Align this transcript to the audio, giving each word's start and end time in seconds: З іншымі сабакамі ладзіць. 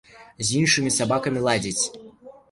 З 0.45 0.61
іншымі 0.61 0.93
сабакамі 0.95 1.43
ладзіць. 1.49 1.83